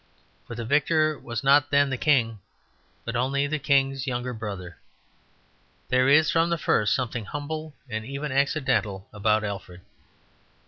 For 0.47 0.55
the 0.55 0.65
victor 0.65 1.19
was 1.19 1.43
not 1.43 1.69
then 1.69 1.91
the 1.91 1.95
king, 1.95 2.39
but 3.05 3.15
only 3.15 3.45
the 3.45 3.59
king's 3.59 4.07
younger 4.07 4.33
brother. 4.33 4.79
There 5.89 6.09
is, 6.09 6.31
from 6.31 6.49
the 6.49 6.57
first, 6.57 6.95
something 6.95 7.25
humble 7.25 7.75
and 7.87 8.03
even 8.03 8.31
accidental 8.31 9.07
about 9.13 9.43
Alfred. 9.43 9.81